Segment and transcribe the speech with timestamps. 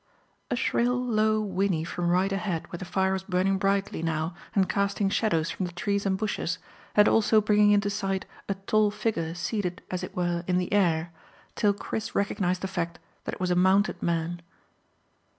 [0.49, 4.67] A shrill low whinny from right ahead where the fire was burning brightly now and
[4.67, 6.57] casting shadows from the trees and bushes,
[6.95, 11.11] and also bringing into sight a tall figure seated as it were in the air,
[11.53, 14.41] till Chris recognised the fact that it was a mounted man.